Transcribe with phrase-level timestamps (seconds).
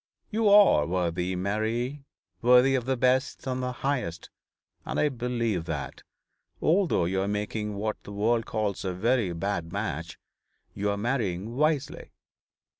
[0.31, 2.05] 'You are worthy, Mary,
[2.41, 4.31] worthy of the best and the highest:
[4.83, 6.01] and I believe that,
[6.59, 10.17] although you are making what the world calls a very bad match,
[10.73, 12.09] you are marrying wisely.